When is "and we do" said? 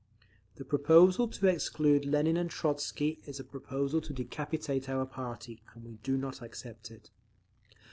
5.75-6.17